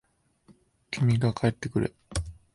[0.89, 1.93] 君が帰ってくれ。